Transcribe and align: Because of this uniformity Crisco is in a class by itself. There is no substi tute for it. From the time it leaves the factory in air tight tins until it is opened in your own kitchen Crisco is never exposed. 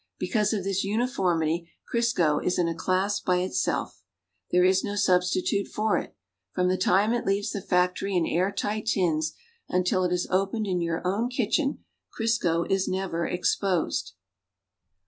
Because 0.17 0.51
of 0.51 0.63
this 0.63 0.83
uniformity 0.83 1.69
Crisco 1.93 2.39
is 2.43 2.57
in 2.57 2.67
a 2.67 2.73
class 2.73 3.19
by 3.19 3.37
itself. 3.37 4.01
There 4.49 4.63
is 4.63 4.83
no 4.83 4.93
substi 4.93 5.45
tute 5.45 5.67
for 5.67 5.95
it. 5.99 6.15
From 6.53 6.69
the 6.69 6.75
time 6.79 7.13
it 7.13 7.23
leaves 7.23 7.51
the 7.51 7.61
factory 7.61 8.15
in 8.15 8.25
air 8.25 8.51
tight 8.51 8.87
tins 8.87 9.33
until 9.69 10.03
it 10.03 10.11
is 10.11 10.25
opened 10.31 10.65
in 10.65 10.81
your 10.81 11.05
own 11.05 11.29
kitchen 11.29 11.85
Crisco 12.19 12.63
is 12.67 12.87
never 12.87 13.27
exposed. 13.27 14.13